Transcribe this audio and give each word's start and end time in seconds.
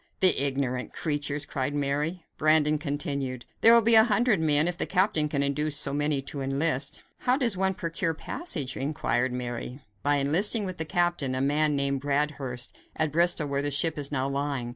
"The 0.19 0.41
ignorant 0.43 0.93
creatures!" 0.93 1.45
cried 1.45 1.75
Mary. 1.75 2.25
Brandon 2.35 2.79
continued: 2.79 3.45
"There 3.61 3.71
will 3.71 3.83
be 3.83 3.93
a 3.93 4.03
hundred 4.05 4.39
men, 4.39 4.67
if 4.67 4.75
the 4.75 4.87
captain 4.87 5.29
can 5.29 5.43
induce 5.43 5.77
so 5.77 5.93
many 5.93 6.23
to 6.23 6.41
enlist." 6.41 7.03
"How 7.19 7.37
does 7.37 7.55
one 7.55 7.75
procure 7.75 8.15
passage?" 8.15 8.75
inquired 8.75 9.31
Mary. 9.31 9.79
"By 10.01 10.15
enlisting 10.15 10.65
with 10.65 10.77
the 10.77 10.85
captain, 10.85 11.35
a 11.35 11.39
man 11.41 11.75
named 11.75 12.01
Bradhurst, 12.01 12.75
at 12.95 13.11
Bristol, 13.11 13.47
where 13.47 13.61
the 13.61 13.69
ship 13.69 13.95
is 13.95 14.11
now 14.11 14.27
lying. 14.27 14.69